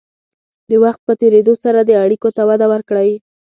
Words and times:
د 0.69 0.71
وخت 0.83 1.01
په 1.07 1.13
تېرېدو 1.21 1.53
سره 1.63 1.79
دې 1.87 1.95
اړیکو 2.03 2.29
ته 2.35 2.41
وده 2.49 2.65
ورکړئ. 2.73 3.09